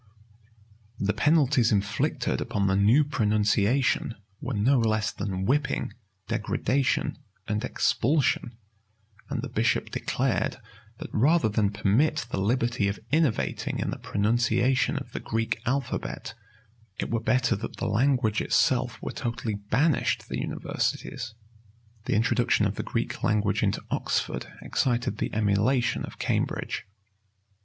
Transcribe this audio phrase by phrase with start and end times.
[0.99, 5.93] The penalties inflicted upon the new pronunciation were no less than whipping,
[6.27, 8.57] degradation, and expulsion;
[9.29, 10.57] and the bishop declared,
[10.97, 16.33] that rather than permit the liberty of innovating in the pronunciation of the Greek alphabet,
[16.97, 21.35] it were better that the language itself were totally banished the universities.
[22.05, 26.87] The introduction of the Greek language into Oxford excited the emulation of Cambridge.